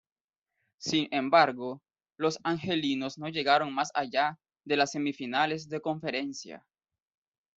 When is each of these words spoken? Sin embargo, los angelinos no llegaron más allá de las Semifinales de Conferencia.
Sin 0.79 1.09
embargo, 1.11 1.79
los 2.17 2.39
angelinos 2.43 3.19
no 3.19 3.29
llegaron 3.29 3.71
más 3.71 3.91
allá 3.93 4.39
de 4.65 4.75
las 4.77 4.93
Semifinales 4.93 5.69
de 5.69 5.79
Conferencia. 5.79 6.65